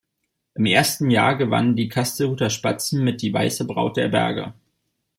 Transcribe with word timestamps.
Im 0.55 0.65
ersten 0.65 1.11
Jahr 1.11 1.37
gewannen 1.37 1.75
die 1.75 1.87
Kastelruther 1.87 2.49
Spatzen 2.49 3.03
mit 3.03 3.21
"Die 3.21 3.31
weiße 3.33 3.65
Braut 3.67 3.97
der 3.97 4.07
Berge". 4.09 4.55